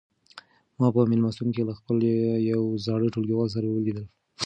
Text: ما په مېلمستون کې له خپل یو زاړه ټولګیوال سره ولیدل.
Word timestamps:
ما 0.79 0.87
په 0.95 1.01
مېلمستون 1.11 1.49
کې 1.55 1.67
له 1.69 1.73
خپل 1.79 1.97
یو 2.51 2.61
زاړه 2.85 3.07
ټولګیوال 3.13 3.49
سره 3.55 3.67
ولیدل. 3.69 4.05